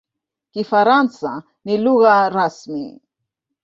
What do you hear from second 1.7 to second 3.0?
lugha rasmi.